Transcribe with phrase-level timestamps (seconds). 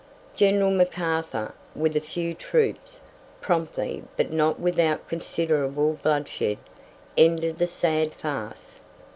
[0.35, 3.01] General McArthur, with a few troops,
[3.39, 6.57] promptly, but not without considerable bloodshed,
[7.15, 8.79] ended the sad farce.